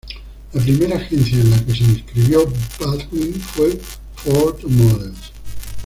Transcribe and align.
La 0.53 0.63
primera 0.63 0.95
agencia 0.97 1.37
en 1.39 1.51
la 1.51 1.63
que 1.63 1.75
se 1.75 1.83
inscribió 1.83 2.51
Baldwin 2.79 3.35
fue 3.39 3.79
Ford 4.15 4.63
Models. 4.63 5.31